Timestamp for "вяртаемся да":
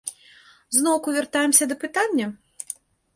1.17-1.77